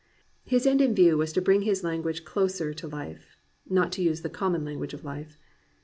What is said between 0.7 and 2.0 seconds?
in view was to bring his